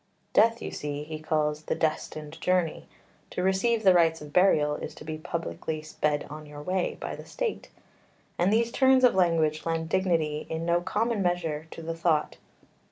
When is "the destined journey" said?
1.65-2.87